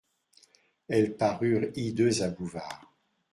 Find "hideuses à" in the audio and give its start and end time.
1.75-2.29